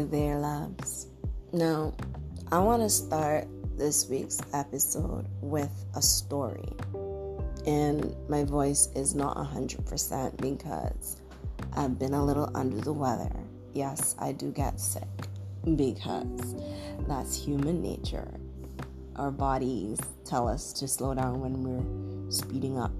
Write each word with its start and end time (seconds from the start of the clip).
Hey 0.00 0.06
there, 0.06 0.38
loves. 0.38 1.08
Now, 1.52 1.92
I 2.50 2.58
want 2.60 2.80
to 2.80 2.88
start 2.88 3.46
this 3.76 4.08
week's 4.08 4.40
episode 4.54 5.26
with 5.42 5.70
a 5.94 6.00
story. 6.00 6.72
And 7.66 8.16
my 8.26 8.44
voice 8.44 8.88
is 8.96 9.14
not 9.14 9.36
100% 9.36 10.40
because 10.40 11.20
I've 11.74 11.98
been 11.98 12.14
a 12.14 12.24
little 12.24 12.50
under 12.54 12.80
the 12.80 12.94
weather. 12.94 13.30
Yes, 13.74 14.16
I 14.18 14.32
do 14.32 14.50
get 14.50 14.80
sick 14.80 15.02
because 15.76 16.54
that's 17.06 17.36
human 17.36 17.82
nature. 17.82 18.32
Our 19.16 19.30
bodies 19.30 19.98
tell 20.24 20.48
us 20.48 20.72
to 20.80 20.88
slow 20.88 21.12
down 21.12 21.42
when 21.42 21.62
we're 21.62 22.30
speeding 22.30 22.78
up. 22.78 22.94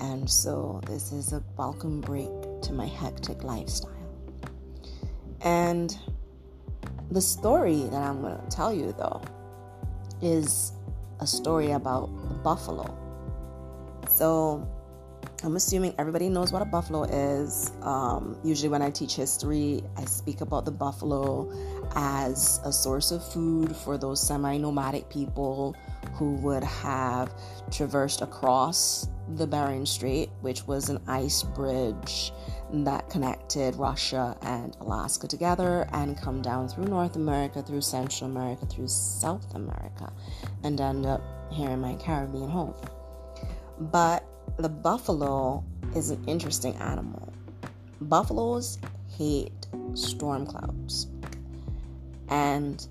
And 0.00 0.28
so, 0.28 0.82
this 0.86 1.12
is 1.12 1.32
a 1.32 1.42
welcome 1.56 2.02
break 2.02 2.28
to 2.60 2.74
my 2.74 2.88
hectic 2.88 3.42
lifestyle. 3.42 3.93
And 5.44 5.96
the 7.10 7.20
story 7.20 7.82
that 7.90 8.02
I'm 8.02 8.22
going 8.22 8.36
to 8.36 8.48
tell 8.48 8.72
you, 8.72 8.94
though, 8.98 9.22
is 10.22 10.72
a 11.20 11.26
story 11.26 11.72
about 11.72 12.06
the 12.28 12.34
buffalo. 12.34 12.98
So, 14.08 14.66
I'm 15.42 15.56
assuming 15.56 15.94
everybody 15.98 16.30
knows 16.30 16.52
what 16.52 16.62
a 16.62 16.64
buffalo 16.64 17.02
is. 17.04 17.70
Um, 17.82 18.38
usually, 18.42 18.70
when 18.70 18.80
I 18.80 18.90
teach 18.90 19.14
history, 19.14 19.82
I 19.96 20.06
speak 20.06 20.40
about 20.40 20.64
the 20.64 20.70
buffalo 20.70 21.52
as 21.94 22.60
a 22.64 22.72
source 22.72 23.10
of 23.10 23.22
food 23.32 23.76
for 23.76 23.98
those 23.98 24.26
semi 24.26 24.56
nomadic 24.56 25.10
people 25.10 25.76
who 26.14 26.36
would 26.36 26.64
have 26.64 27.34
traversed 27.70 28.22
across 28.22 29.08
the 29.36 29.46
Bering 29.46 29.84
Strait, 29.84 30.30
which 30.40 30.66
was 30.66 30.88
an 30.88 30.98
ice 31.06 31.42
bridge 31.42 32.32
that 32.72 33.08
connected 33.10 33.76
Russia 33.76 34.36
and 34.42 34.76
Alaska 34.80 35.28
together 35.28 35.86
and 35.92 36.20
come 36.20 36.42
down 36.42 36.68
through 36.68 36.86
North 36.86 37.16
America, 37.16 37.62
through 37.62 37.82
Central 37.82 38.30
America, 38.30 38.66
through 38.66 38.88
South 38.88 39.54
America, 39.54 40.12
and 40.62 40.80
end 40.80 41.06
up 41.06 41.22
here 41.52 41.70
in 41.70 41.80
my 41.80 41.94
Caribbean 41.94 42.48
home. 42.48 42.74
But 43.78 44.24
the 44.56 44.68
buffalo 44.68 45.64
is 45.94 46.10
an 46.10 46.24
interesting 46.26 46.74
animal. 46.76 47.32
Buffaloes 48.00 48.78
hate 49.16 49.66
storm 49.94 50.46
clouds. 50.46 51.08
And 52.28 52.86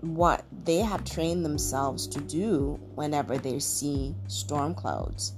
what 0.00 0.44
they 0.64 0.78
have 0.78 1.04
trained 1.04 1.44
themselves 1.44 2.06
to 2.08 2.20
do 2.20 2.78
whenever 2.94 3.38
they 3.38 3.58
see 3.58 4.14
storm 4.28 4.74
clouds 4.74 5.32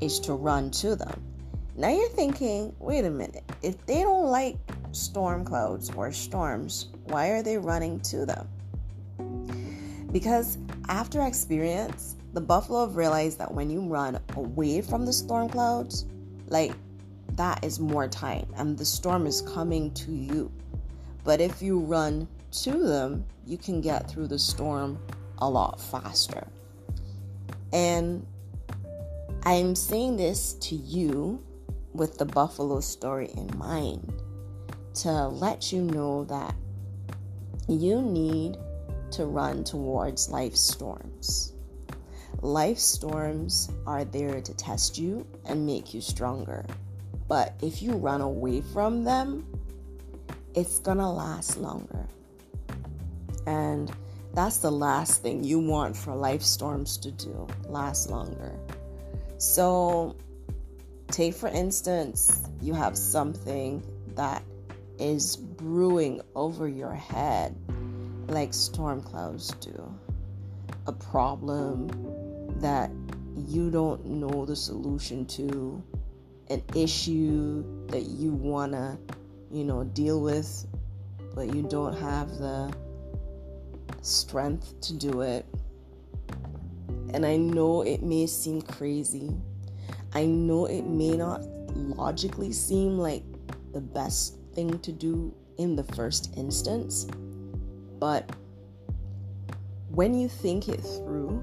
is 0.00 0.18
to 0.20 0.34
run 0.34 0.70
to 0.72 0.96
them. 0.96 1.29
Now 1.80 1.88
you're 1.88 2.10
thinking, 2.10 2.76
wait 2.78 3.06
a 3.06 3.10
minute, 3.10 3.42
if 3.62 3.86
they 3.86 4.02
don't 4.02 4.26
like 4.26 4.58
storm 4.92 5.46
clouds 5.46 5.90
or 5.96 6.12
storms, 6.12 6.88
why 7.04 7.28
are 7.28 7.42
they 7.42 7.56
running 7.56 8.00
to 8.00 8.26
them? 8.26 8.46
Because 10.12 10.58
after 10.90 11.22
experience, 11.22 12.16
the 12.34 12.40
buffalo 12.42 12.86
have 12.86 12.96
realized 12.96 13.38
that 13.38 13.50
when 13.50 13.70
you 13.70 13.80
run 13.80 14.20
away 14.36 14.82
from 14.82 15.06
the 15.06 15.12
storm 15.14 15.48
clouds, 15.48 16.04
like 16.48 16.72
that 17.36 17.64
is 17.64 17.80
more 17.80 18.06
time 18.06 18.46
and 18.58 18.76
the 18.76 18.84
storm 18.84 19.26
is 19.26 19.40
coming 19.40 19.90
to 19.92 20.12
you. 20.12 20.52
But 21.24 21.40
if 21.40 21.62
you 21.62 21.78
run 21.78 22.28
to 22.60 22.72
them, 22.72 23.24
you 23.46 23.56
can 23.56 23.80
get 23.80 24.06
through 24.06 24.26
the 24.26 24.38
storm 24.38 24.98
a 25.38 25.48
lot 25.48 25.80
faster. 25.80 26.46
And 27.72 28.26
I'm 29.44 29.74
saying 29.74 30.18
this 30.18 30.52
to 30.60 30.74
you 30.74 31.42
with 31.92 32.18
the 32.18 32.24
buffalo 32.24 32.80
story 32.80 33.30
in 33.36 33.50
mind 33.56 34.22
to 34.94 35.28
let 35.28 35.72
you 35.72 35.82
know 35.82 36.24
that 36.24 36.54
you 37.68 38.02
need 38.02 38.56
to 39.10 39.26
run 39.26 39.64
towards 39.64 40.28
life 40.28 40.56
storms. 40.56 41.52
Life 42.42 42.78
storms 42.78 43.70
are 43.86 44.04
there 44.04 44.40
to 44.40 44.54
test 44.54 44.98
you 44.98 45.26
and 45.44 45.66
make 45.66 45.92
you 45.92 46.00
stronger. 46.00 46.64
But 47.28 47.54
if 47.62 47.82
you 47.82 47.92
run 47.92 48.20
away 48.20 48.60
from 48.60 49.04
them, 49.04 49.46
it's 50.54 50.78
gonna 50.78 51.10
last 51.10 51.58
longer. 51.58 52.06
And 53.46 53.92
that's 54.32 54.58
the 54.58 54.70
last 54.70 55.22
thing 55.22 55.44
you 55.44 55.58
want 55.58 55.96
for 55.96 56.14
life 56.14 56.42
storms 56.42 56.96
to 56.98 57.10
do 57.10 57.46
last 57.68 58.10
longer. 58.10 58.52
So, 59.38 60.16
take 61.10 61.34
for 61.34 61.48
instance, 61.48 62.48
you 62.60 62.74
have 62.74 62.96
something 62.96 63.82
that 64.14 64.42
is 64.98 65.36
brewing 65.36 66.20
over 66.34 66.68
your 66.68 66.94
head 66.94 67.56
like 68.28 68.52
storm 68.54 69.02
clouds 69.02 69.52
do. 69.60 69.94
A 70.86 70.92
problem 70.92 71.88
that 72.60 72.90
you 73.36 73.70
don't 73.70 74.04
know 74.04 74.44
the 74.44 74.56
solution 74.56 75.24
to, 75.26 75.82
an 76.48 76.62
issue 76.74 77.64
that 77.88 78.02
you 78.02 78.32
want 78.32 78.72
to, 78.72 78.98
you 79.50 79.64
know, 79.64 79.84
deal 79.84 80.20
with, 80.20 80.66
but 81.34 81.54
you 81.54 81.62
don't 81.62 81.96
have 81.98 82.28
the 82.38 82.72
strength 84.02 84.80
to 84.82 84.94
do 84.94 85.22
it. 85.22 85.46
And 87.12 87.26
I 87.26 87.36
know 87.36 87.82
it 87.82 88.02
may 88.02 88.26
seem 88.26 88.62
crazy. 88.62 89.36
I 90.12 90.26
know 90.26 90.66
it 90.66 90.82
may 90.82 91.16
not 91.16 91.42
logically 91.74 92.52
seem 92.52 92.98
like 92.98 93.22
the 93.72 93.80
best 93.80 94.36
thing 94.54 94.78
to 94.80 94.92
do 94.92 95.34
in 95.58 95.76
the 95.76 95.84
first 95.84 96.36
instance, 96.36 97.06
but 97.98 98.30
when 99.90 100.14
you 100.14 100.28
think 100.28 100.68
it 100.68 100.80
through, 100.80 101.42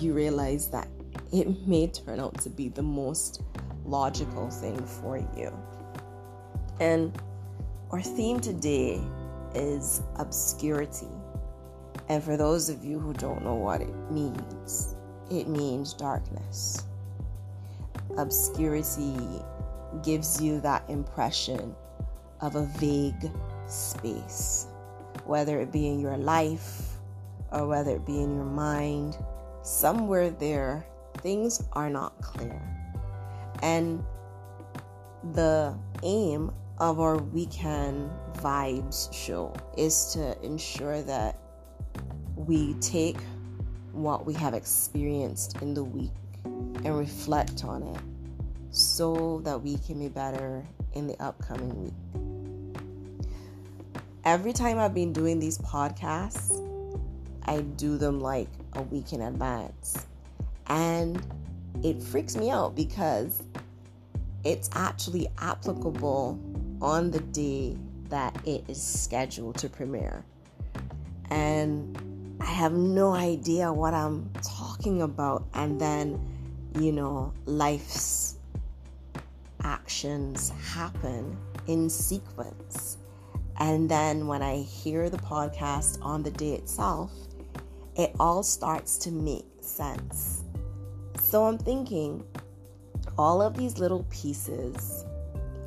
you 0.00 0.12
realize 0.12 0.68
that 0.68 0.88
it 1.32 1.46
may 1.66 1.88
turn 1.88 2.20
out 2.20 2.38
to 2.42 2.50
be 2.50 2.68
the 2.68 2.82
most 2.82 3.42
logical 3.84 4.50
thing 4.50 4.84
for 4.84 5.18
you. 5.36 5.52
And 6.80 7.18
our 7.90 8.02
theme 8.02 8.40
today 8.40 9.00
is 9.54 10.02
obscurity. 10.16 11.08
And 12.08 12.22
for 12.22 12.36
those 12.36 12.68
of 12.68 12.84
you 12.84 12.98
who 12.98 13.12
don't 13.14 13.42
know 13.42 13.54
what 13.54 13.80
it 13.80 13.94
means, 14.10 14.94
it 15.30 15.48
means 15.48 15.94
darkness. 15.94 16.84
Obscurity 18.18 19.42
gives 20.02 20.40
you 20.40 20.60
that 20.60 20.88
impression 20.88 21.74
of 22.40 22.56
a 22.56 22.66
vague 22.78 23.30
space, 23.66 24.66
whether 25.24 25.60
it 25.60 25.72
be 25.72 25.88
in 25.88 26.00
your 26.00 26.16
life 26.16 26.82
or 27.52 27.66
whether 27.66 27.96
it 27.96 28.06
be 28.06 28.20
in 28.20 28.34
your 28.34 28.44
mind. 28.44 29.16
Somewhere 29.62 30.30
there, 30.30 30.86
things 31.18 31.62
are 31.72 31.90
not 31.90 32.20
clear. 32.20 32.60
And 33.62 34.04
the 35.32 35.76
aim 36.02 36.52
of 36.78 37.00
our 37.00 37.16
weekend 37.16 38.10
vibes 38.34 39.12
show 39.12 39.54
is 39.76 40.12
to 40.12 40.40
ensure 40.44 41.02
that 41.02 41.38
we 42.34 42.74
take 42.74 43.16
what 43.92 44.26
we 44.26 44.34
have 44.34 44.52
experienced 44.52 45.60
in 45.62 45.72
the 45.72 45.82
week 45.82 46.12
and 46.84 46.98
reflect 46.98 47.64
on 47.64 47.82
it 47.82 48.00
so 48.70 49.40
that 49.44 49.62
we 49.62 49.78
can 49.78 49.98
be 49.98 50.08
better 50.08 50.64
in 50.92 51.06
the 51.06 51.20
upcoming 51.22 51.84
week. 51.84 51.94
Every 54.24 54.52
time 54.52 54.78
I've 54.78 54.94
been 54.94 55.12
doing 55.12 55.38
these 55.38 55.58
podcasts, 55.58 56.62
I 57.44 57.60
do 57.60 57.96
them 57.96 58.20
like 58.20 58.48
a 58.74 58.82
week 58.82 59.12
in 59.12 59.22
advance. 59.22 60.06
And 60.66 61.24
it 61.82 62.02
freaks 62.02 62.36
me 62.36 62.50
out 62.50 62.74
because 62.74 63.42
it's 64.44 64.68
actually 64.72 65.28
applicable 65.38 66.40
on 66.80 67.10
the 67.10 67.20
day 67.20 67.76
that 68.08 68.36
it 68.46 68.64
is 68.68 68.82
scheduled 68.82 69.58
to 69.58 69.68
premiere. 69.68 70.24
And 71.30 72.36
I 72.40 72.46
have 72.46 72.72
no 72.72 73.12
idea 73.12 73.72
what 73.72 73.94
I'm 73.94 74.30
talking 74.42 75.02
about. 75.02 75.46
And 75.54 75.80
then, 75.80 76.20
you 76.78 76.92
know, 76.92 77.32
life's 77.46 78.36
actions 79.62 80.50
happen 80.62 81.36
in 81.66 81.88
sequence. 81.88 82.98
And 83.58 83.88
then 83.88 84.26
when 84.26 84.42
I 84.42 84.58
hear 84.58 85.08
the 85.08 85.18
podcast 85.18 85.98
on 86.02 86.22
the 86.22 86.30
day 86.30 86.52
itself, 86.52 87.10
it 87.96 88.14
all 88.20 88.42
starts 88.42 88.98
to 88.98 89.10
make 89.10 89.46
sense. 89.60 90.44
So 91.20 91.44
I'm 91.44 91.58
thinking 91.58 92.22
all 93.16 93.40
of 93.40 93.56
these 93.56 93.78
little 93.78 94.04
pieces, 94.10 95.04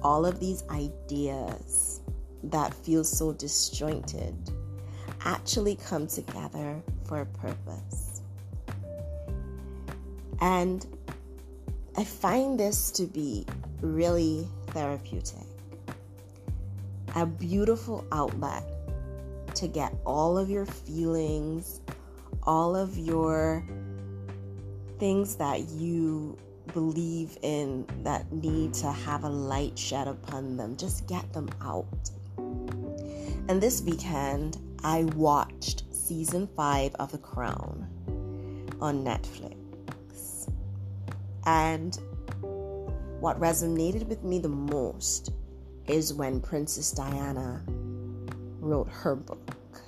all 0.04 0.26
of 0.26 0.40
these 0.40 0.64
ideas 0.70 2.02
that 2.44 2.74
feel 2.74 3.04
so 3.04 3.34
disjointed 3.34 4.36
actually 5.26 5.76
come 5.76 6.08
together 6.08 6.82
for 7.06 7.22
a 7.22 7.26
purpose. 7.26 8.22
And 10.42 10.86
I 12.00 12.06
find 12.06 12.58
this 12.58 12.92
to 12.92 13.04
be 13.04 13.46
really 13.82 14.48
therapeutic. 14.68 15.46
a 17.14 17.26
beautiful 17.26 18.06
outlet 18.14 18.64
to 19.56 19.68
get 19.68 19.94
all 20.06 20.38
of 20.38 20.50
your 20.50 20.66
feelings, 20.66 21.82
all 22.44 22.74
of 22.74 22.98
your 22.98 23.66
things 24.98 25.36
that 25.36 25.68
you 25.72 26.38
believe 26.74 27.38
in 27.42 27.86
that 28.04 28.32
need 28.32 28.74
to 28.76 28.90
have 28.94 29.26
a 29.26 29.30
light 29.30 29.78
shed 29.78 30.08
upon 30.08 30.56
them. 30.56 30.78
Just 30.78 31.06
get 31.06 31.34
them 31.34 31.50
out. 31.62 32.12
And 32.38 33.60
this 33.60 33.82
weekend, 33.82 34.58
I 34.86 35.04
watched 35.04 35.84
season 35.94 36.48
five 36.56 36.96
of 36.96 37.12
The 37.12 37.18
Crown 37.18 37.86
on 38.80 39.04
Netflix. 39.04 39.59
And 41.50 41.98
what 43.20 43.40
resonated 43.40 44.08
with 44.08 44.24
me 44.24 44.38
the 44.38 44.50
most 44.50 45.32
is 45.88 46.14
when 46.14 46.42
Princess 46.42 46.92
Diana 46.92 47.64
wrote 48.60 48.88
her 48.92 49.16
book 49.16 49.82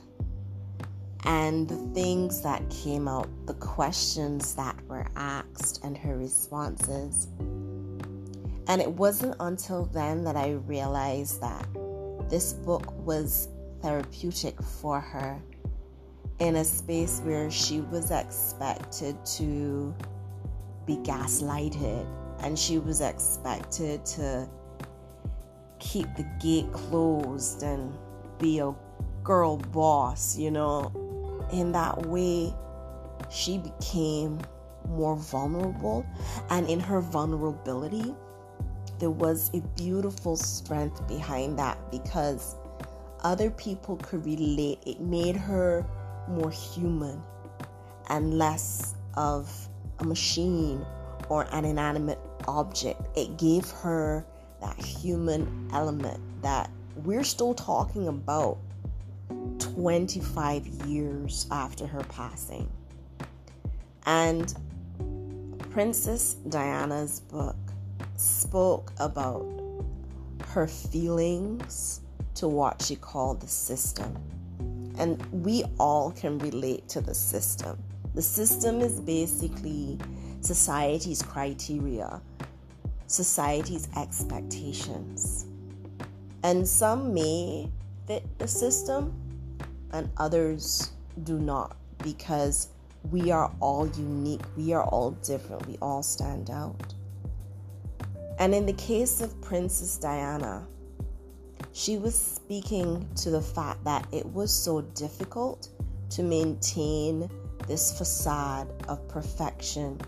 and 1.23 1.69
the 1.69 1.77
things 1.93 2.41
that 2.41 2.67
came 2.71 3.07
out, 3.07 3.29
the 3.45 3.53
questions 3.53 4.55
that 4.55 4.75
were 4.87 5.05
asked, 5.15 5.81
and 5.83 5.95
her 5.95 6.17
responses. 6.17 7.27
And 8.67 8.81
it 8.81 8.89
wasn't 8.89 9.35
until 9.39 9.85
then 9.85 10.23
that 10.23 10.35
I 10.35 10.53
realized 10.65 11.41
that 11.41 11.67
this 12.27 12.53
book 12.53 12.91
was 13.05 13.49
therapeutic 13.83 14.59
for 14.63 14.99
her 14.99 15.39
in 16.39 16.55
a 16.55 16.63
space 16.63 17.21
where 17.23 17.51
she 17.51 17.81
was 17.81 18.09
expected 18.09 19.15
to 19.37 19.93
be 20.85 20.97
gaslighted 20.97 22.05
and 22.39 22.57
she 22.57 22.79
was 22.79 23.01
expected 23.01 24.05
to 24.05 24.47
keep 25.79 26.07
the 26.15 26.25
gate 26.39 26.71
closed 26.73 27.63
and 27.63 27.93
be 28.39 28.59
a 28.59 28.73
girl 29.23 29.57
boss, 29.57 30.37
you 30.37 30.51
know, 30.51 30.91
in 31.51 31.71
that 31.71 32.05
way, 32.05 32.53
she 33.29 33.57
became 33.57 34.39
more 34.87 35.15
vulnerable. 35.15 36.05
And 36.49 36.67
in 36.67 36.79
her 36.79 37.01
vulnerability, 37.01 38.15
there 38.99 39.11
was 39.11 39.51
a 39.53 39.61
beautiful 39.75 40.35
strength 40.35 41.07
behind 41.07 41.57
that 41.59 41.77
because 41.91 42.55
other 43.23 43.49
people 43.51 43.97
could 43.97 44.25
relate. 44.25 44.79
It 44.85 45.01
made 45.01 45.35
her 45.35 45.85
more 46.27 46.51
human 46.51 47.21
and 48.09 48.37
less 48.37 48.95
of 49.15 49.69
a 50.01 50.05
machine 50.05 50.85
or 51.29 51.47
an 51.51 51.65
inanimate 51.65 52.19
object. 52.47 53.01
It 53.17 53.37
gave 53.37 53.69
her 53.69 54.25
that 54.59 54.77
human 54.77 55.69
element 55.73 56.19
that 56.41 56.69
we're 57.03 57.23
still 57.23 57.53
talking 57.53 58.07
about 58.07 58.57
25 59.59 60.67
years 60.87 61.47
after 61.51 61.87
her 61.87 62.03
passing. 62.03 62.69
And 64.05 64.53
Princess 65.71 66.33
Diana's 66.49 67.21
book 67.21 67.55
spoke 68.17 68.91
about 68.99 69.45
her 70.47 70.67
feelings 70.67 72.01
to 72.35 72.47
what 72.47 72.81
she 72.81 72.95
called 72.95 73.39
the 73.39 73.47
system. 73.47 74.17
And 74.97 75.23
we 75.31 75.63
all 75.79 76.11
can 76.11 76.37
relate 76.39 76.89
to 76.89 77.01
the 77.01 77.15
system. 77.15 77.81
The 78.13 78.21
system 78.21 78.81
is 78.81 78.99
basically 78.99 79.97
society's 80.41 81.21
criteria, 81.21 82.21
society's 83.07 83.87
expectations. 83.95 85.45
And 86.43 86.67
some 86.67 87.13
may 87.13 87.71
fit 88.07 88.23
the 88.39 88.47
system, 88.47 89.13
and 89.91 90.09
others 90.17 90.91
do 91.23 91.37
not 91.39 91.77
because 92.03 92.69
we 93.09 93.31
are 93.31 93.51
all 93.59 93.87
unique, 93.87 94.41
we 94.57 94.73
are 94.73 94.83
all 94.83 95.11
different, 95.11 95.65
we 95.67 95.77
all 95.81 96.03
stand 96.03 96.49
out. 96.49 96.93
And 98.39 98.53
in 98.55 98.65
the 98.65 98.73
case 98.73 99.21
of 99.21 99.39
Princess 99.41 99.97
Diana, 99.97 100.67
she 101.73 101.97
was 101.97 102.17
speaking 102.17 103.07
to 103.17 103.29
the 103.29 103.41
fact 103.41 103.83
that 103.85 104.05
it 104.11 104.25
was 104.25 104.51
so 104.51 104.81
difficult 104.81 105.69
to 106.09 106.23
maintain 106.23 107.29
this 107.67 107.97
facade 107.97 108.67
of 108.87 109.07
perfection 109.07 109.99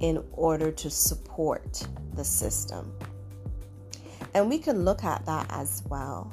in 0.00 0.22
order 0.32 0.70
to 0.70 0.90
support 0.90 1.86
the 2.14 2.24
system. 2.24 2.92
And 4.34 4.48
we 4.48 4.58
can 4.58 4.84
look 4.84 5.04
at 5.04 5.24
that 5.26 5.46
as 5.50 5.82
well 5.88 6.32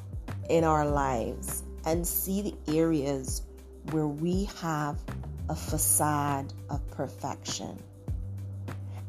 in 0.50 0.63
our 0.63 0.88
lives 0.88 1.63
and 1.86 2.06
see 2.06 2.42
the 2.42 2.56
areas 2.75 3.44
where 3.92 4.07
we 4.07 4.50
have 4.62 4.98
a 5.50 5.56
facade 5.56 6.54
of 6.69 6.89
perfection. 6.92 7.77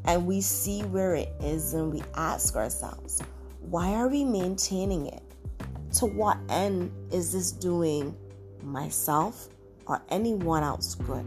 And 0.05 0.25
we 0.25 0.41
see 0.41 0.81
where 0.81 1.15
it 1.15 1.31
is 1.41 1.73
and 1.73 1.93
we 1.93 2.01
ask 2.15 2.55
ourselves, 2.55 3.21
why 3.61 3.93
are 3.93 4.07
we 4.07 4.23
maintaining 4.23 5.07
it? 5.07 5.21
To 5.97 6.05
what 6.05 6.37
end 6.49 6.91
is 7.11 7.31
this 7.31 7.51
doing 7.51 8.15
myself 8.63 9.49
or 9.85 10.01
anyone 10.09 10.63
else 10.63 10.95
good? 10.95 11.25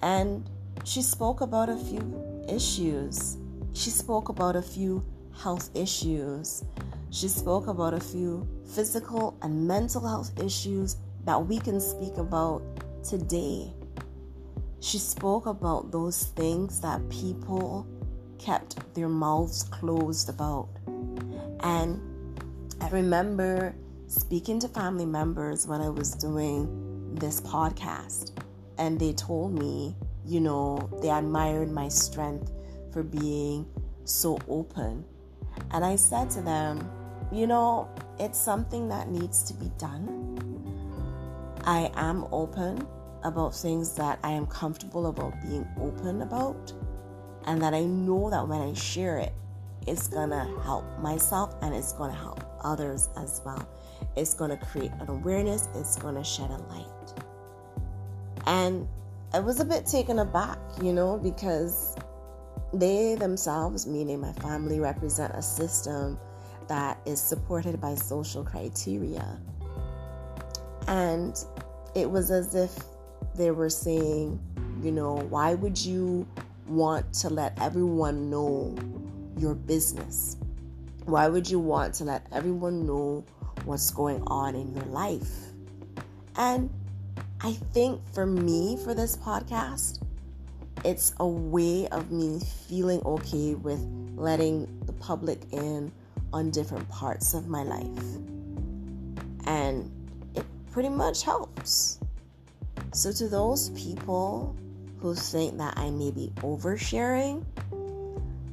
And 0.00 0.48
she 0.84 1.02
spoke 1.02 1.40
about 1.40 1.68
a 1.68 1.76
few 1.76 2.44
issues. 2.48 3.36
She 3.72 3.90
spoke 3.90 4.28
about 4.28 4.56
a 4.56 4.62
few 4.62 5.04
health 5.32 5.70
issues 5.74 6.64
she 7.10 7.28
spoke 7.28 7.68
about 7.68 7.94
a 7.94 8.00
few 8.00 8.46
physical 8.66 9.36
and 9.40 9.66
mental 9.66 10.06
health 10.06 10.38
issues 10.42 10.96
that 11.24 11.46
we 11.46 11.58
can 11.58 11.80
speak 11.80 12.18
about 12.18 12.62
today. 13.02 13.72
She 14.80 14.98
spoke 14.98 15.46
about 15.46 15.90
those 15.90 16.24
things 16.36 16.80
that 16.82 17.08
people 17.08 17.86
kept 18.38 18.94
their 18.94 19.08
mouths 19.08 19.64
closed 19.64 20.28
about. 20.28 20.68
And 21.60 22.00
I 22.80 22.88
remember 22.90 23.74
speaking 24.06 24.60
to 24.60 24.68
family 24.68 25.06
members 25.06 25.66
when 25.66 25.80
I 25.80 25.88
was 25.88 26.12
doing 26.12 27.14
this 27.14 27.40
podcast, 27.40 28.32
and 28.78 28.98
they 28.98 29.12
told 29.12 29.58
me, 29.58 29.94
you 30.24 30.40
know, 30.40 30.88
they 31.02 31.10
admired 31.10 31.70
my 31.70 31.88
strength 31.88 32.52
for 32.92 33.02
being 33.02 33.66
so 34.04 34.38
open. 34.48 35.04
And 35.72 35.84
I 35.84 35.96
said 35.96 36.30
to 36.30 36.40
them, 36.40 36.88
you 37.32 37.46
know, 37.46 37.88
it's 38.18 38.38
something 38.38 38.88
that 38.88 39.08
needs 39.08 39.42
to 39.44 39.54
be 39.54 39.70
done. 39.78 40.36
I 41.64 41.90
am 41.94 42.26
open 42.32 42.86
about 43.24 43.54
things 43.54 43.94
that 43.96 44.18
I 44.22 44.30
am 44.30 44.46
comfortable 44.46 45.08
about 45.08 45.34
being 45.42 45.66
open 45.80 46.22
about, 46.22 46.72
and 47.46 47.60
that 47.60 47.74
I 47.74 47.84
know 47.84 48.30
that 48.30 48.46
when 48.46 48.60
I 48.60 48.72
share 48.74 49.18
it, 49.18 49.32
it's 49.86 50.06
gonna 50.08 50.44
help 50.62 50.84
myself 51.00 51.54
and 51.62 51.74
it's 51.74 51.92
gonna 51.92 52.14
help 52.14 52.44
others 52.62 53.08
as 53.16 53.40
well. 53.44 53.66
It's 54.16 54.34
gonna 54.34 54.56
create 54.56 54.92
an 55.00 55.08
awareness, 55.08 55.68
it's 55.74 55.96
gonna 55.96 56.24
shed 56.24 56.50
a 56.50 56.58
light. 56.72 57.27
And 58.48 58.88
I 59.34 59.40
was 59.40 59.60
a 59.60 59.64
bit 59.64 59.84
taken 59.84 60.20
aback, 60.20 60.58
you 60.82 60.94
know, 60.94 61.18
because 61.18 61.94
they 62.72 63.14
themselves, 63.14 63.86
meaning 63.86 64.20
my 64.20 64.32
family, 64.32 64.80
represent 64.80 65.34
a 65.34 65.42
system 65.42 66.18
that 66.66 66.98
is 67.04 67.20
supported 67.20 67.78
by 67.78 67.94
social 67.94 68.42
criteria. 68.42 69.38
And 70.86 71.38
it 71.94 72.10
was 72.10 72.30
as 72.30 72.54
if 72.54 72.74
they 73.34 73.50
were 73.50 73.68
saying, 73.68 74.40
you 74.82 74.92
know, 74.92 75.16
why 75.28 75.52
would 75.52 75.78
you 75.78 76.26
want 76.66 77.12
to 77.12 77.28
let 77.28 77.60
everyone 77.60 78.30
know 78.30 78.74
your 79.36 79.54
business? 79.54 80.38
Why 81.04 81.28
would 81.28 81.50
you 81.50 81.58
want 81.58 81.92
to 81.96 82.04
let 82.04 82.26
everyone 82.32 82.86
know 82.86 83.26
what's 83.66 83.90
going 83.90 84.22
on 84.26 84.54
in 84.54 84.74
your 84.74 84.86
life? 84.86 85.32
And 86.36 86.70
I 87.40 87.52
think 87.72 88.00
for 88.12 88.26
me, 88.26 88.76
for 88.82 88.94
this 88.94 89.16
podcast, 89.16 90.02
it's 90.84 91.14
a 91.20 91.26
way 91.26 91.86
of 91.88 92.10
me 92.10 92.40
feeling 92.68 93.00
okay 93.04 93.54
with 93.54 93.78
letting 94.16 94.66
the 94.86 94.92
public 94.94 95.40
in 95.52 95.92
on 96.32 96.50
different 96.50 96.88
parts 96.88 97.34
of 97.34 97.46
my 97.46 97.62
life. 97.62 98.04
And 99.46 99.88
it 100.34 100.44
pretty 100.72 100.88
much 100.88 101.22
helps. 101.22 102.00
So, 102.92 103.12
to 103.12 103.28
those 103.28 103.70
people 103.70 104.56
who 105.00 105.14
think 105.14 105.58
that 105.58 105.78
I 105.78 105.90
may 105.90 106.10
be 106.10 106.32
oversharing, 106.38 107.44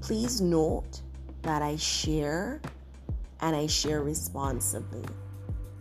please 0.02 0.42
note 0.42 1.02
that 1.42 1.64
I 1.64 1.76
share 1.78 2.62
and 3.42 3.56
I 3.56 3.66
share 3.66 4.04
responsibly. 4.04 5.06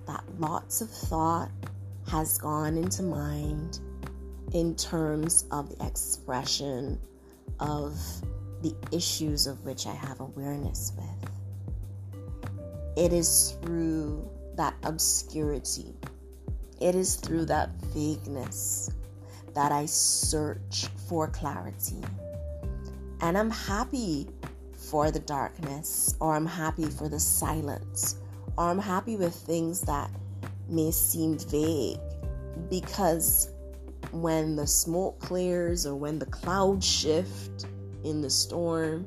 That 0.06 0.24
lots 0.38 0.80
of 0.80 0.90
thought 0.90 1.50
has 2.08 2.38
gone 2.38 2.76
into 2.76 3.02
mind 3.02 3.80
in 4.52 4.74
terms 4.76 5.44
of 5.50 5.68
the 5.76 5.86
expression 5.86 7.00
of 7.60 7.98
the 8.62 8.74
issues 8.92 9.46
of 9.46 9.64
which 9.64 9.86
I 9.86 9.92
have 9.94 10.20
awareness 10.20 10.92
with. 10.96 11.30
it 12.96 13.12
is 13.12 13.56
through 13.62 14.28
that 14.56 14.74
obscurity, 14.84 15.94
it 16.80 16.94
is 16.94 17.16
through 17.16 17.46
that 17.46 17.70
vagueness 17.94 18.90
that 19.54 19.72
I 19.72 19.86
search 19.86 20.86
for 21.08 21.28
clarity. 21.28 22.00
And 23.20 23.38
I'm 23.38 23.50
happy 23.50 24.28
for 24.72 25.10
the 25.10 25.20
darkness, 25.20 26.14
or 26.20 26.34
I'm 26.34 26.46
happy 26.46 26.84
for 26.86 27.08
the 27.08 27.18
silence, 27.20 28.16
or 28.58 28.64
I'm 28.64 28.78
happy 28.78 29.16
with 29.16 29.34
things 29.34 29.80
that 29.82 30.10
may 30.68 30.90
seem 30.90 31.38
vague 31.38 31.98
because 32.70 33.50
when 34.12 34.56
the 34.56 34.66
smoke 34.66 35.18
clears 35.20 35.86
or 35.86 35.94
when 35.94 36.18
the 36.18 36.26
clouds 36.26 36.86
shift 36.86 37.66
in 38.04 38.20
the 38.20 38.30
storm, 38.30 39.06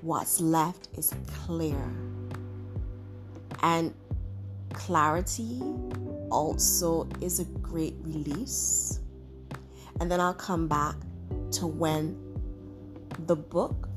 what's 0.00 0.40
left 0.40 0.88
is 0.96 1.14
clear. 1.44 1.80
And 3.62 3.94
clarity 4.72 5.60
also 6.30 7.08
is 7.20 7.38
a 7.38 7.44
great 7.44 7.94
release. 8.02 9.00
And 10.00 10.10
then 10.10 10.20
I'll 10.20 10.34
come 10.34 10.66
back 10.66 10.96
to 11.52 11.66
when 11.66 12.16
the 13.26 13.36
book, 13.36 13.88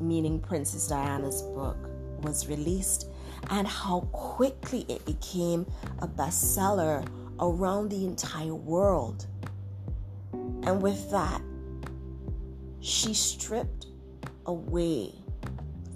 meaning 0.00 0.40
Princess 0.40 0.88
Diana's 0.88 1.42
book, 1.42 1.76
was 2.24 2.48
released 2.48 3.08
and 3.50 3.66
how 3.66 4.00
quickly 4.12 4.84
it 4.88 5.04
became 5.04 5.66
a 6.00 6.08
bestseller 6.08 7.06
around 7.40 7.90
the 7.90 8.04
entire 8.04 8.54
world. 8.54 9.26
And 10.32 10.82
with 10.82 11.10
that, 11.10 11.40
she 12.80 13.14
stripped 13.14 13.86
away 14.46 15.12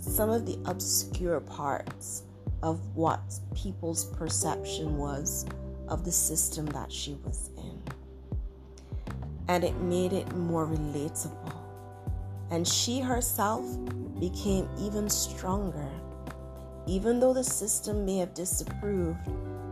some 0.00 0.30
of 0.30 0.47
the 0.47 0.58
obscure 0.64 1.40
parts 1.40 2.23
of 2.62 2.80
what 2.97 3.20
people's 3.54 4.04
perception 4.04 4.97
was 4.97 5.47
of 5.88 6.04
the 6.04 6.12
system 6.12 6.66
that 6.66 6.92
she 6.92 7.14
was 7.25 7.50
in. 7.56 7.82
And 9.49 9.64
it 9.64 9.76
made 9.80 10.12
it 10.12 10.35
more 10.35 10.66
relatable. 10.66 11.54
And 12.50 12.66
she 12.66 13.00
herself 13.00 13.64
became 14.18 14.68
even 14.80 15.08
stronger, 15.08 15.88
even 16.88 17.21
though 17.21 17.35
the 17.35 17.45
system 17.45 18.07
may 18.07 18.16
have 18.16 18.33
disapproved 18.33 19.18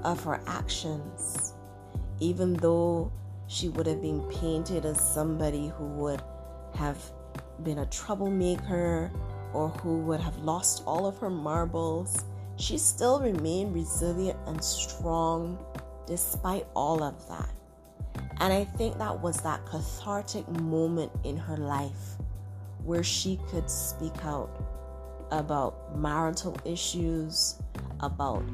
of 0.05 0.23
her 0.23 0.39
actions, 0.47 1.55
even 2.21 2.53
though 2.55 3.11
she 3.47 3.71
would 3.71 3.87
have 3.87 4.03
been 4.03 4.21
painted 4.29 4.85
as 4.85 5.01
somebody 5.01 5.69
who 5.69 5.87
would 5.87 6.23
have 6.75 6.99
been 7.63 7.79
a 7.79 7.87
troublemaker 7.87 9.11
or 9.55 9.71
who 9.71 9.97
would 10.01 10.21
have 10.21 10.37
lost 10.39 10.83
all 10.87 11.07
of 11.07 11.17
her 11.17 11.31
marbles, 11.31 12.23
she 12.57 12.77
still 12.77 13.19
remained 13.19 13.75
resilient 13.75 14.39
and 14.47 14.63
strong 14.63 15.59
despite 16.07 16.67
all 16.75 17.03
of 17.03 17.27
that. 17.29 17.49
And 18.41 18.53
I 18.53 18.65
think 18.65 18.99
that 18.99 19.19
was 19.23 19.41
that 19.41 19.65
cathartic 19.65 20.47
moment 20.49 21.11
in 21.25 21.39
her 21.39 21.57
life 21.57 22.19
where 22.85 23.03
she 23.03 23.41
could 23.49 23.71
speak 23.71 24.23
out 24.23 24.75
about 25.30 25.97
marital 25.99 26.56
issues, 26.64 27.56
about 28.00 28.45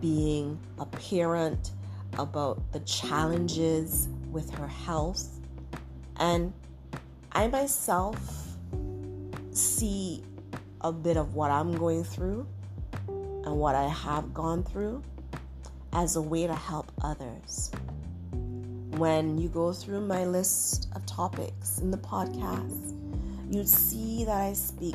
being 0.00 0.58
a 0.78 0.86
parent, 0.86 1.70
about 2.18 2.72
the 2.72 2.80
challenges 2.80 4.08
with 4.30 4.50
her 4.54 4.66
health. 4.66 5.40
And 6.16 6.52
I 7.32 7.48
myself 7.48 8.18
see 9.52 10.22
a 10.80 10.92
bit 10.92 11.16
of 11.16 11.34
what 11.34 11.50
I'm 11.50 11.76
going 11.76 12.04
through 12.04 12.46
and 13.08 13.56
what 13.56 13.74
I 13.74 13.88
have 13.88 14.34
gone 14.34 14.62
through 14.62 15.02
as 15.92 16.16
a 16.16 16.22
way 16.22 16.46
to 16.46 16.54
help 16.54 16.90
others. 17.02 17.70
When 18.96 19.38
you 19.38 19.48
go 19.48 19.72
through 19.72 20.06
my 20.06 20.24
list 20.24 20.88
of 20.94 21.04
topics 21.06 21.78
in 21.78 21.90
the 21.90 21.98
podcast, 21.98 22.94
you'd 23.50 23.68
see 23.68 24.24
that 24.24 24.36
I 24.36 24.52
speak 24.52 24.94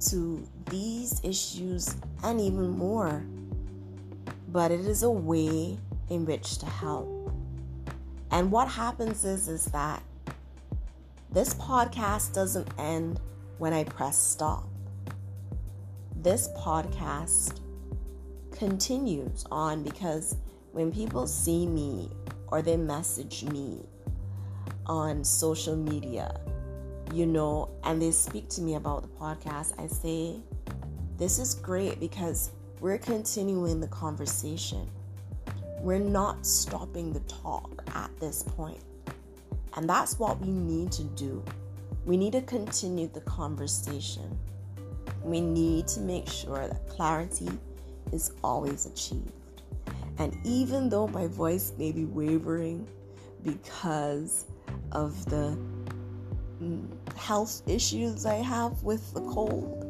to 0.00 0.46
these 0.70 1.20
issues 1.24 1.94
and 2.22 2.40
even 2.40 2.70
more. 2.70 3.24
But 4.48 4.70
it 4.70 4.80
is 4.80 5.02
a 5.02 5.10
way 5.10 5.78
in 6.08 6.24
which 6.24 6.58
to 6.58 6.66
help. 6.66 7.32
And 8.30 8.50
what 8.50 8.68
happens 8.68 9.24
is 9.24 9.48
is 9.48 9.64
that 9.66 10.02
this 11.30 11.54
podcast 11.54 12.32
doesn't 12.32 12.68
end 12.78 13.20
when 13.58 13.72
I 13.72 13.84
press 13.84 14.16
stop. 14.16 14.64
This 16.16 16.48
podcast 16.56 17.60
continues 18.50 19.44
on 19.50 19.82
because 19.82 20.36
when 20.72 20.90
people 20.92 21.26
see 21.26 21.66
me 21.66 22.10
or 22.48 22.62
they 22.62 22.76
message 22.76 23.44
me 23.44 23.84
on 24.86 25.22
social 25.22 25.76
media, 25.76 26.40
you 27.12 27.26
know, 27.26 27.70
and 27.84 28.00
they 28.00 28.10
speak 28.10 28.48
to 28.50 28.60
me 28.60 28.74
about 28.74 29.02
the 29.02 29.08
podcast, 29.08 29.78
I 29.78 29.86
say, 29.86 30.40
This 31.16 31.38
is 31.38 31.54
great 31.54 32.00
because 32.00 32.50
we're 32.80 32.98
continuing 32.98 33.80
the 33.80 33.88
conversation. 33.88 34.88
We're 35.80 35.98
not 35.98 36.46
stopping 36.46 37.12
the 37.12 37.20
talk 37.20 37.82
at 37.94 38.10
this 38.20 38.42
point. 38.42 38.82
And 39.76 39.88
that's 39.88 40.18
what 40.18 40.40
we 40.40 40.48
need 40.48 40.92
to 40.92 41.04
do. 41.04 41.44
We 42.04 42.16
need 42.16 42.32
to 42.32 42.42
continue 42.42 43.08
the 43.08 43.20
conversation. 43.20 44.38
We 45.22 45.40
need 45.40 45.86
to 45.88 46.00
make 46.00 46.28
sure 46.28 46.66
that 46.66 46.88
clarity 46.88 47.48
is 48.12 48.32
always 48.42 48.86
achieved. 48.86 49.32
And 50.18 50.36
even 50.44 50.88
though 50.88 51.06
my 51.06 51.26
voice 51.26 51.72
may 51.78 51.92
be 51.92 52.04
wavering 52.04 52.88
because 53.44 54.46
of 54.92 55.24
the 55.26 55.56
mm, 56.60 56.86
health 57.18 57.62
issues 57.66 58.24
I 58.24 58.36
have 58.36 58.82
with 58.82 59.12
the 59.12 59.20
cold, 59.20 59.84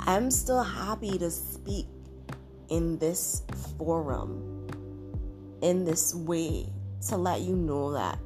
I'm 0.00 0.30
still 0.30 0.62
happy 0.62 1.18
to 1.18 1.30
speak 1.30 1.86
in 2.68 2.98
this 2.98 3.42
forum, 3.78 4.66
in 5.62 5.84
this 5.84 6.14
way, 6.14 6.66
to 7.08 7.16
let 7.16 7.40
you 7.42 7.54
know 7.54 7.92
that 7.92 8.18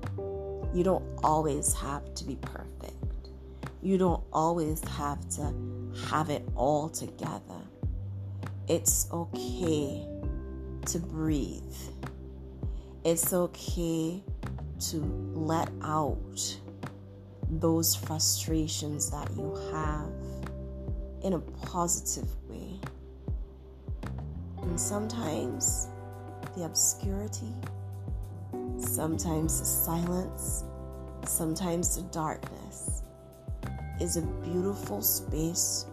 you 0.72 0.82
don't 0.82 1.04
always 1.22 1.74
have 1.74 2.14
to 2.14 2.24
be 2.24 2.36
perfect. 2.36 3.30
You 3.82 3.98
don't 3.98 4.22
always 4.32 4.82
have 4.88 5.28
to 5.36 5.54
have 6.08 6.30
it 6.30 6.42
all 6.56 6.88
together. 6.88 7.60
It's 8.66 9.08
okay 9.12 10.06
to 10.86 10.98
breathe. 10.98 11.62
It's 13.04 13.32
okay 13.32 14.22
to 14.80 15.32
let 15.34 15.68
out 15.82 16.58
those 17.60 17.94
frustrations 17.94 19.10
that 19.10 19.30
you 19.36 19.54
have 19.72 20.10
in 21.22 21.34
a 21.34 21.38
positive 21.66 22.28
way. 22.48 22.78
And 24.62 24.78
sometimes 24.78 25.88
the 26.56 26.64
obscurity, 26.64 27.54
sometimes 28.78 29.58
the 29.60 29.66
silence, 29.66 30.64
sometimes 31.26 31.96
the 31.96 32.02
darkness 32.10 33.02
is 34.00 34.16
a 34.16 34.22
beautiful 34.22 35.00
space 35.00 35.86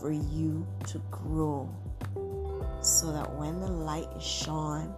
for 0.00 0.10
you 0.10 0.66
to 0.86 0.98
grow 1.10 1.68
so 2.80 3.12
that 3.12 3.32
when 3.36 3.60
the 3.60 3.68
light 3.68 4.08
is 4.16 4.22
shone 4.24 4.92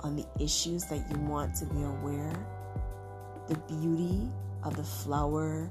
on 0.00 0.16
the 0.16 0.26
issues 0.40 0.84
that 0.84 1.04
you 1.10 1.18
want 1.20 1.54
to 1.54 1.66
be 1.66 1.82
aware, 1.82 2.32
the 3.48 3.56
beauty 3.68 4.28
of 4.64 4.76
the 4.76 4.84
flower, 4.84 5.70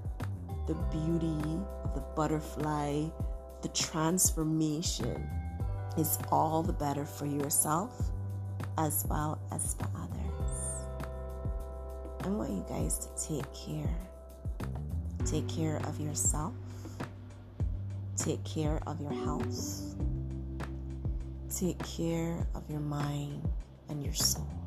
the 0.68 0.76
beauty 0.92 1.60
of 1.84 1.94
the 1.96 2.04
butterfly, 2.16 3.06
the 3.62 3.70
transformation 3.70 5.28
is 5.98 6.18
all 6.32 6.64
the 6.64 6.74
better 6.74 7.06
for 7.06 7.26
yourself 7.26 8.12
as 8.78 9.06
well 9.10 9.40
as 9.52 9.76
for 9.76 9.88
others. 9.96 11.06
I 12.24 12.28
want 12.30 12.52
you 12.52 12.66
guys 12.70 13.00
to 13.00 13.28
take 13.28 13.54
care. 13.54 13.96
Take 15.26 15.48
care 15.48 15.78
of 15.86 16.00
yourself. 16.00 16.54
Take 18.18 18.44
care 18.44 18.80
of 18.86 19.02
your 19.02 19.14
health 19.14 19.92
Take 21.52 21.84
care 21.84 22.48
of 22.56 22.64
your 22.70 22.80
mind 22.80 23.46
and 23.90 24.02
your 24.02 24.14
soul. 24.14 24.61